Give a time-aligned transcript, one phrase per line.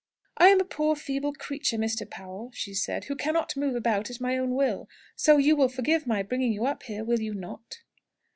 [0.37, 2.09] "I am a poor feeble creature, Mr.
[2.09, 4.89] Powell," she said, "who cannot move about at my own will.
[5.15, 7.83] So you will forgive my bringing you up here, will you not?"